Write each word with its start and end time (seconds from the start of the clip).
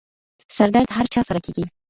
سردرد 0.57 0.87
هر 0.97 1.05
چا 1.13 1.21
سره 1.29 1.39
کېږي. 1.45 1.65